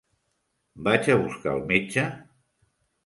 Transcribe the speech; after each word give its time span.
Vaig 0.87 1.09
a 1.15 1.17
buscar 1.25 1.53
el 1.59 1.63
metge? 1.73 2.07